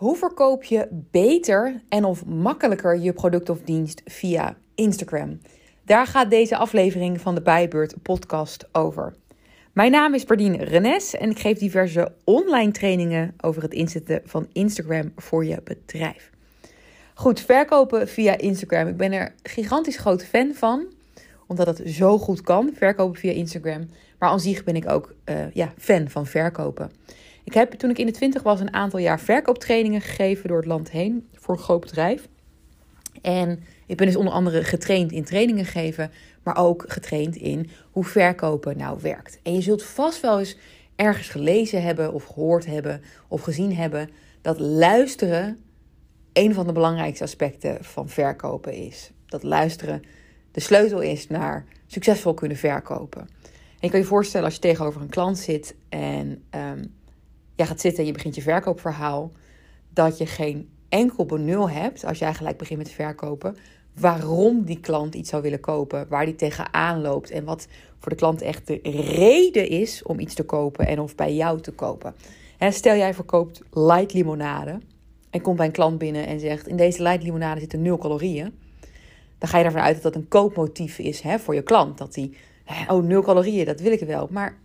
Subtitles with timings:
[0.00, 5.40] Hoe verkoop je beter en of makkelijker je product of dienst via Instagram?
[5.84, 9.14] Daar gaat deze aflevering van de Bijbeurt podcast over.
[9.72, 14.48] Mijn naam is Bardine Renes en ik geef diverse online trainingen over het inzetten van
[14.52, 16.30] Instagram voor je bedrijf.
[17.14, 18.88] Goed, verkopen via Instagram.
[18.88, 20.86] Ik ben er gigantisch groot fan van,
[21.46, 23.88] omdat het zo goed kan, verkopen via Instagram.
[24.18, 26.90] Maar aan zich ben ik ook uh, ja, fan van verkopen.
[27.44, 30.66] Ik heb toen ik in de twintig was een aantal jaar verkooptrainingen gegeven door het
[30.66, 32.28] land heen voor een groot bedrijf.
[33.22, 36.10] En ik ben dus onder andere getraind in trainingen geven,
[36.42, 39.38] maar ook getraind in hoe verkopen nou werkt.
[39.42, 40.56] En je zult vast wel eens
[40.96, 44.10] ergens gelezen hebben of gehoord hebben of gezien hebben
[44.40, 45.60] dat luisteren
[46.32, 49.10] een van de belangrijkste aspecten van verkopen is.
[49.26, 50.02] Dat luisteren
[50.50, 53.20] de sleutel is naar succesvol kunnen verkopen.
[53.20, 56.94] En je kan je voorstellen als je tegenover een klant zit en um,
[57.60, 59.32] jij gaat zitten en je begint je verkoopverhaal,
[59.92, 63.56] dat je geen enkel benul hebt als jij gelijk begint met verkopen,
[63.94, 67.66] waarom die klant iets zou willen kopen, waar die tegenaan loopt en wat
[67.98, 68.80] voor de klant echt de
[69.14, 72.14] reden is om iets te kopen en of bij jou te kopen.
[72.58, 74.78] stel jij verkoopt light limonade
[75.30, 78.54] en komt bij een klant binnen en zegt: In deze light limonade zitten nul calorieën.
[79.38, 81.98] Dan ga je ervan uit dat dat een koopmotief is hè, voor je klant.
[81.98, 82.36] Dat die,
[82.88, 84.28] oh, nul calorieën, dat wil ik wel.
[84.30, 84.58] Maar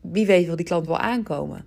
[0.00, 1.64] wie weet wil die klant wel aankomen.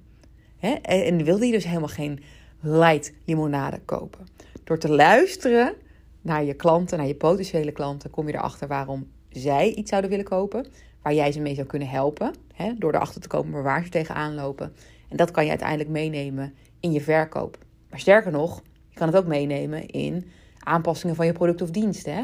[0.60, 0.70] Hè?
[0.72, 2.24] En wil die dus helemaal geen
[2.60, 4.28] light limonade kopen.
[4.64, 5.74] Door te luisteren
[6.22, 10.26] naar je klanten, naar je potentiële klanten, kom je erachter waarom zij iets zouden willen
[10.26, 10.66] kopen.
[11.02, 12.34] Waar jij ze mee zou kunnen helpen.
[12.54, 12.74] Hè?
[12.78, 14.74] Door erachter te komen waar ze tegenaan lopen.
[15.10, 17.58] En dat kan je uiteindelijk meenemen in je verkoop.
[17.90, 22.06] Maar sterker nog, je kan het ook meenemen in aanpassingen van je product of dienst.
[22.06, 22.24] Hè?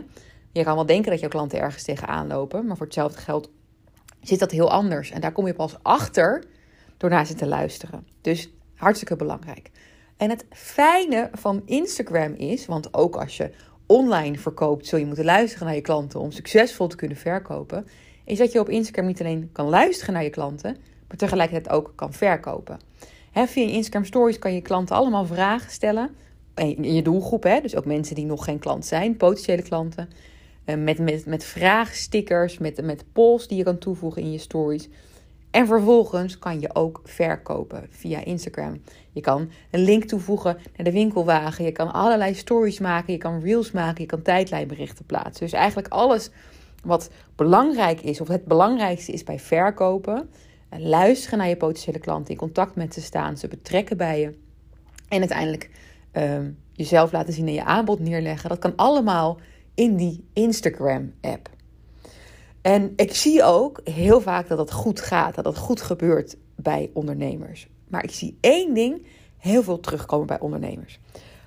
[0.52, 3.50] Je kan wel denken dat jouw klanten ergens tegenaan lopen, maar voor hetzelfde geld
[4.22, 5.12] zit dat heel anders.
[5.12, 6.44] En daar kom je pas achter
[6.98, 8.08] door naar ze te luisteren.
[8.22, 9.72] Dus hartstikke belangrijk.
[10.18, 13.52] En het fijne van Instagram is, want ook als je
[13.86, 17.88] online verkoopt, zul je moeten luisteren naar je klanten om succesvol te kunnen verkopen,
[18.26, 21.94] is dat je op Instagram niet alleen kan luisteren naar je klanten, maar tegelijkertijd ook
[21.96, 22.80] kan verkopen.
[23.34, 26.10] Via Instagram Stories kan je klanten allemaal vragen stellen.
[26.56, 30.10] In je doelgroep, hè, dus ook mensen die nog geen klant zijn, potentiële klanten.
[30.66, 34.90] Eh, met, met, met vraagstickers, met, met polls die je kan toevoegen in je stories.
[35.56, 38.82] En vervolgens kan je ook verkopen via Instagram.
[39.12, 41.66] Je kan een link toevoegen naar de winkelwagen.
[41.66, 43.14] Je kan allerlei stories maken.
[43.14, 44.02] Je kan reels maken.
[44.02, 45.46] Je kan tijdlijnberichten plaatsen.
[45.46, 46.30] Dus eigenlijk alles
[46.84, 50.30] wat belangrijk is, of het belangrijkste is bij verkopen.
[50.78, 54.34] Luisteren naar je potentiële klanten, in contact met ze staan, ze betrekken bij je.
[55.10, 55.70] En uiteindelijk
[56.14, 56.40] uh,
[56.72, 58.50] jezelf laten zien en je aanbod neerleggen.
[58.50, 59.40] Dat kan allemaal
[59.76, 61.50] in die Instagram-app.
[62.66, 66.90] En ik zie ook heel vaak dat dat goed gaat, dat dat goed gebeurt bij
[66.94, 67.68] ondernemers.
[67.88, 71.00] Maar ik zie één ding heel veel terugkomen bij ondernemers.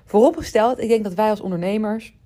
[0.05, 2.17] Vooropgesteld, ik denk dat wij als ondernemers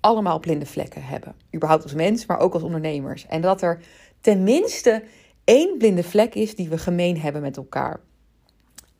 [0.00, 1.34] allemaal blinde vlekken hebben.
[1.54, 3.26] Überhaupt als mens, maar ook als ondernemers.
[3.26, 3.80] En dat er
[4.20, 5.02] tenminste
[5.44, 8.00] één blinde vlek is die we gemeen hebben met elkaar.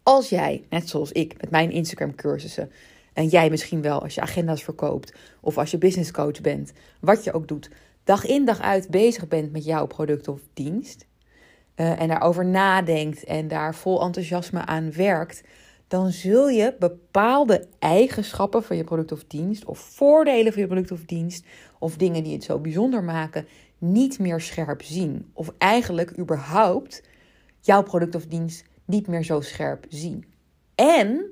[0.02, 2.70] Als jij, net zoals ik met mijn Instagram cursussen,
[3.12, 7.24] en jij misschien wel als je agenda's verkoopt of als je business coach bent, wat
[7.24, 7.70] je ook doet,
[8.10, 11.06] dag in dag uit bezig bent met jouw product of dienst
[11.76, 15.42] uh, en daarover nadenkt en daar vol enthousiasme aan werkt,
[15.88, 20.90] dan zul je bepaalde eigenschappen van je product of dienst of voordelen van je product
[20.90, 21.44] of dienst
[21.78, 23.46] of dingen die het zo bijzonder maken
[23.78, 25.30] niet meer scherp zien.
[25.32, 27.02] Of eigenlijk überhaupt
[27.60, 30.24] jouw product of dienst niet meer zo scherp zien.
[30.74, 31.24] En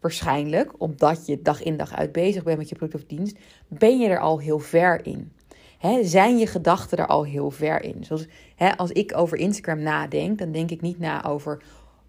[0.00, 3.98] waarschijnlijk, omdat je dag in dag uit bezig bent met je product of dienst, ben
[3.98, 5.32] je er al heel ver in.
[6.02, 8.04] Zijn je gedachten er al heel ver in?
[8.04, 8.26] Zoals
[8.76, 11.62] als ik over Instagram nadenk, dan denk ik niet na over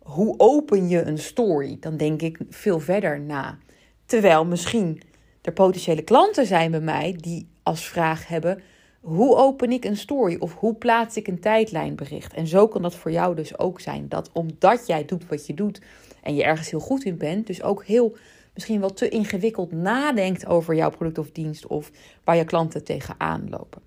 [0.03, 1.77] hoe open je een story.
[1.79, 3.57] Dan denk ik veel verder na.
[4.05, 5.01] Terwijl misschien
[5.41, 8.61] er potentiële klanten zijn bij mij die als vraag hebben:
[9.01, 12.33] hoe open ik een story of hoe plaats ik een tijdlijnbericht?
[12.33, 14.09] En zo kan dat voor jou dus ook zijn.
[14.09, 15.81] Dat omdat jij doet wat je doet
[16.21, 18.17] en je ergens heel goed in bent, dus ook heel
[18.55, 21.91] misschien wel te ingewikkeld nadenkt over jouw product of dienst of
[22.23, 23.81] waar je klanten tegenaan lopen.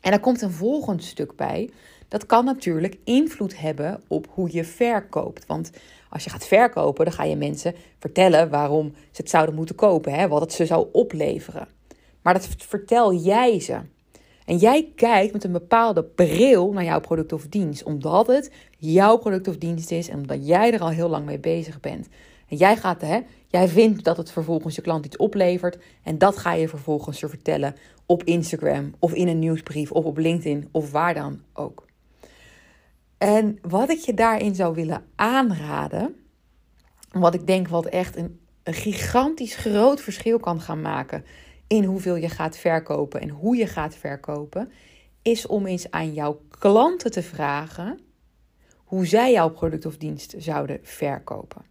[0.00, 1.70] En daar komt een volgend stuk bij.
[2.08, 5.46] Dat kan natuurlijk invloed hebben op hoe je verkoopt.
[5.46, 5.70] Want
[6.10, 10.12] als je gaat verkopen, dan ga je mensen vertellen waarom ze het zouden moeten kopen,
[10.12, 11.68] hè, wat het ze zou opleveren.
[12.22, 13.80] Maar dat vertel jij ze.
[14.48, 19.16] En jij kijkt met een bepaalde bril naar jouw product of dienst, omdat het jouw
[19.16, 22.08] product of dienst is en omdat jij er al heel lang mee bezig bent.
[22.48, 26.36] En jij gaat, hè, jij vindt dat het vervolgens je klant iets oplevert en dat
[26.36, 27.74] ga je vervolgens er vertellen
[28.06, 31.86] op Instagram of in een nieuwsbrief of op LinkedIn of waar dan ook.
[33.18, 36.16] En wat ik je daarin zou willen aanraden,
[37.10, 41.24] wat ik denk wat echt een gigantisch groot verschil kan gaan maken
[41.68, 44.72] in hoeveel je gaat verkopen en hoe je gaat verkopen,
[45.22, 48.00] is om eens aan jouw klanten te vragen
[48.76, 51.62] hoe zij jouw product of dienst zouden verkopen.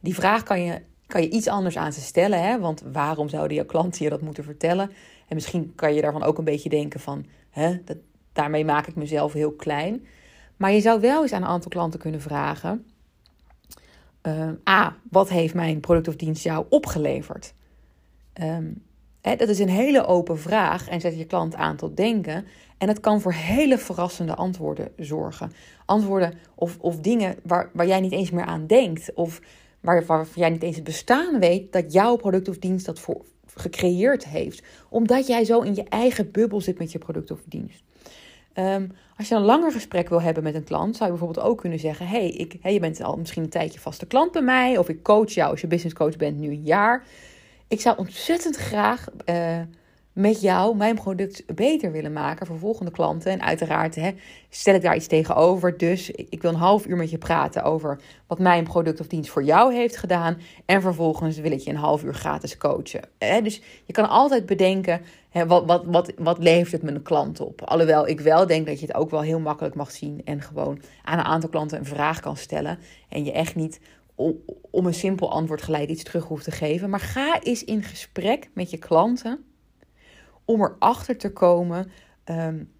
[0.00, 2.58] Die vraag kan je, kan je iets anders aan ze stellen, hè?
[2.58, 4.90] want waarom zouden jouw klanten je dat moeten vertellen?
[5.28, 7.96] En misschien kan je daarvan ook een beetje denken van, hè, dat,
[8.32, 10.06] daarmee maak ik mezelf heel klein.
[10.56, 12.86] Maar je zou wel eens aan een aantal klanten kunnen vragen:
[14.22, 17.54] uh, A, wat heeft mijn product of dienst jou opgeleverd?
[18.40, 18.82] Um,
[19.22, 22.46] dat is een hele open vraag en zet je klant aan tot denken.
[22.78, 25.52] En dat kan voor hele verrassende antwoorden zorgen.
[25.84, 29.14] Antwoorden of, of dingen waar, waar jij niet eens meer aan denkt.
[29.14, 29.40] Of
[29.80, 33.24] waar, waar jij niet eens het bestaan weet dat jouw product of dienst dat voor
[33.54, 34.62] gecreëerd heeft.
[34.88, 37.82] Omdat jij zo in je eigen bubbel zit met je product of dienst.
[38.54, 41.58] Um, als je een langer gesprek wil hebben met een klant, zou je bijvoorbeeld ook
[41.60, 44.78] kunnen zeggen: hey, ik, hey, je bent al misschien een tijdje vaste klant bij mij,
[44.78, 47.04] of ik coach jou als je business coach bent nu een jaar.
[47.72, 49.60] Ik zou ontzettend graag uh,
[50.12, 53.32] met jou mijn product beter willen maken voor volgende klanten.
[53.32, 54.10] En uiteraard hè,
[54.50, 55.78] stel ik daar iets tegenover.
[55.78, 59.30] Dus ik wil een half uur met je praten over wat mijn product of dienst
[59.30, 60.38] voor jou heeft gedaan.
[60.66, 63.02] En vervolgens wil ik je een half uur gratis coachen.
[63.42, 65.00] Dus je kan altijd bedenken,
[65.46, 67.62] wat, wat, wat, wat levert het mijn klant op?
[67.62, 70.20] Alhoewel ik wel denk dat je het ook wel heel makkelijk mag zien.
[70.24, 72.78] En gewoon aan een aantal klanten een vraag kan stellen.
[73.08, 73.80] En je echt niet
[74.70, 76.90] om een simpel antwoord gelijk iets terug hoeft te geven.
[76.90, 79.44] Maar ga eens in gesprek met je klanten
[80.44, 81.90] om erachter te komen
[82.24, 82.70] um,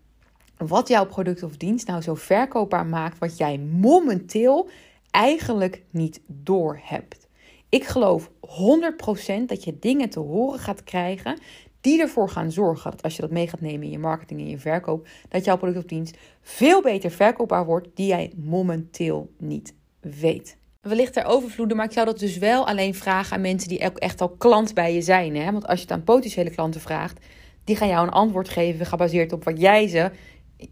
[0.57, 4.69] wat jouw product of dienst nou zo verkoopbaar maakt, wat jij momenteel
[5.11, 7.29] eigenlijk niet doorhebt.
[7.69, 11.39] Ik geloof 100% dat je dingen te horen gaat krijgen
[11.81, 14.49] die ervoor gaan zorgen dat als je dat mee gaat nemen in je marketing en
[14.49, 19.75] je verkoop, dat jouw product of dienst veel beter verkoopbaar wordt die jij momenteel niet
[20.01, 20.57] weet.
[20.89, 23.99] Wellicht er overvloeden, maar ik zou dat dus wel alleen vragen aan mensen die ook
[23.99, 25.37] echt al klant bij je zijn.
[25.37, 25.53] Hè?
[25.53, 27.27] Want als je het aan potentiële klanten vraagt,
[27.65, 30.11] die gaan jou een antwoord geven gebaseerd op wat jij ze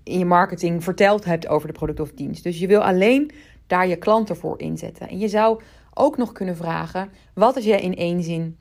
[0.03, 2.43] in je marketing verteld hebt over de product of dienst.
[2.43, 3.31] Dus je wil alleen
[3.67, 5.09] daar je klanten voor inzetten.
[5.09, 5.61] En je zou
[5.95, 8.57] ook nog kunnen vragen: wat als je in één zin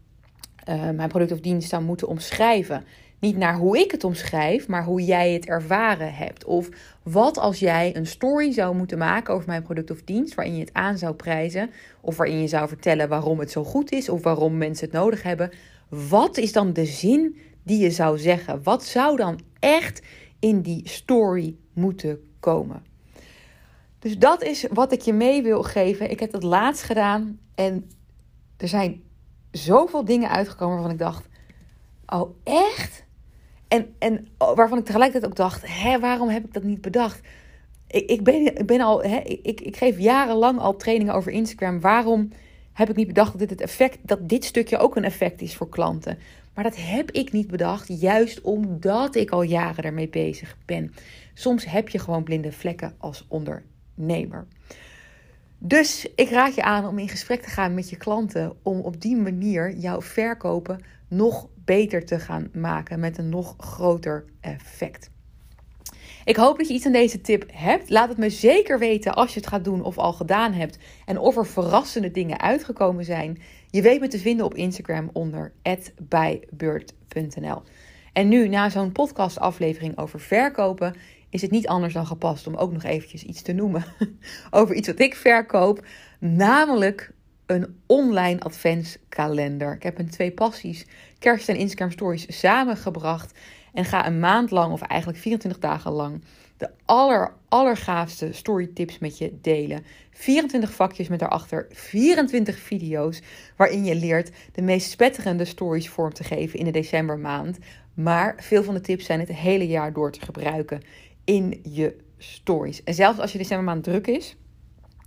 [0.70, 2.86] uh, mijn product of dienst zou moeten omschrijven?
[3.20, 6.46] Niet naar hoe ik het omschrijf, maar hoe jij het ervaren hebt.
[6.46, 6.70] Of
[7.04, 10.60] wat als jij een story zou moeten maken over mijn product of dienst, waarin je
[10.60, 11.70] het aan zou prijzen,
[12.02, 15.24] of waarin je zou vertellen waarom het zo goed is, of waarom mensen het nodig
[15.24, 15.52] hebben.
[15.90, 18.64] Wat is dan de zin die je zou zeggen?
[18.64, 20.02] Wat zou dan echt
[20.40, 22.84] in die story moeten komen?
[24.00, 26.12] Dus dat is wat ik je mee wil geven.
[26.12, 27.92] Ik heb dat laatst gedaan en
[28.58, 29.04] er zijn
[29.52, 31.28] zoveel dingen uitgekomen waarvan ik dacht:
[32.06, 33.08] Oh, echt?
[33.70, 37.22] En, en waarvan ik tegelijkertijd ook dacht: Hé, waarom heb ik dat niet bedacht?
[37.88, 41.80] Ik, ik, ben, ik ben al, hè, ik, ik geef jarenlang al trainingen over Instagram.
[41.80, 42.32] Waarom
[42.74, 45.56] heb ik niet bedacht dat dit het effect, dat dit stukje ook een effect is
[45.56, 46.18] voor klanten?
[46.54, 50.94] Maar dat heb ik niet bedacht, juist omdat ik al jaren ermee bezig ben.
[51.34, 54.48] Soms heb je gewoon blinde vlekken als ondernemer.
[55.60, 59.02] Dus ik raad je aan om in gesprek te gaan met je klanten om op
[59.02, 65.10] die manier jouw verkopen nog beter te gaan maken met een nog groter effect.
[66.26, 67.90] Ik hoop dat je iets aan deze tip hebt.
[67.90, 70.78] Laat het me zeker weten als je het gaat doen of al gedaan hebt.
[71.06, 73.42] En of er verrassende dingen uitgekomen zijn.
[73.70, 75.52] Je weet me te vinden op Instagram onder
[76.02, 77.62] bijbeurt.nl.
[78.14, 80.96] En nu, na zo'n podcastaflevering over verkopen,
[81.30, 83.84] is het niet anders dan gepast om ook nog eventjes iets te noemen
[84.50, 85.86] over iets wat ik verkoop.
[86.20, 87.12] Namelijk
[87.46, 89.74] een online adventskalender.
[89.74, 90.86] Ik heb een twee passies,
[91.20, 93.40] kerst en Instagram stories samengebracht.
[93.74, 96.24] En ga een maand lang, of eigenlijk 24 dagen lang,
[96.58, 99.86] de aller, allergaafste storytips met je delen.
[100.12, 103.22] 24 vakjes met daarachter 24 video's
[103.56, 107.58] waarin je leert de meest spetterende stories vorm te geven in de decembermaand.
[107.94, 110.82] Maar veel van de tips zijn het hele jaar door te gebruiken
[111.30, 112.84] in je stories.
[112.84, 114.36] En zelfs als je decembermaand druk is,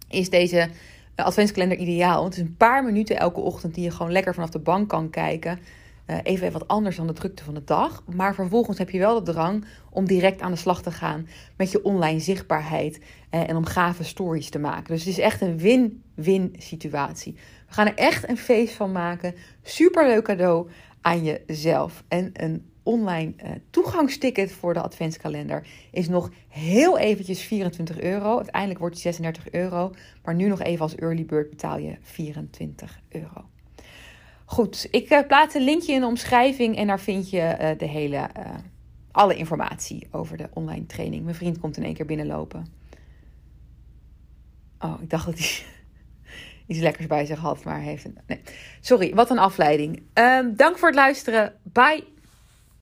[0.08, 0.68] is deze
[1.14, 2.20] adventskalender ideaal.
[2.20, 4.88] Want het is een paar minuten elke ochtend die je gewoon lekker vanaf de bank
[4.88, 5.58] kan kijken.
[6.06, 8.02] Uh, even wat anders dan de drukte van de dag.
[8.14, 11.70] Maar vervolgens heb je wel de drang om direct aan de slag te gaan met
[11.70, 12.98] je online zichtbaarheid.
[12.98, 14.94] Uh, en om gave stories te maken.
[14.94, 17.34] Dus het is echt een win-win situatie.
[17.68, 19.34] We gaan er echt een feest van maken.
[19.62, 20.68] Super leuk cadeau
[21.00, 22.04] aan jezelf.
[22.08, 28.36] En een online uh, toegangsticket voor de adventskalender is nog heel eventjes 24 euro.
[28.36, 29.92] Uiteindelijk wordt het 36 euro.
[30.24, 33.44] Maar nu nog even als early bird betaal je 24 euro.
[34.44, 37.86] Goed, ik uh, plaats een linkje in de omschrijving en daar vind je uh, de
[37.86, 38.28] hele,
[39.10, 41.24] alle informatie over de online training.
[41.24, 42.66] Mijn vriend komt in één keer binnenlopen.
[44.82, 45.48] Oh, ik dacht dat hij
[46.66, 48.06] iets lekkers bij zich had, maar heeft.
[48.26, 48.40] Nee.
[48.80, 50.02] Sorry, wat een afleiding.
[50.12, 51.54] Ehm, dank voor het luisteren.
[51.62, 52.04] Bye!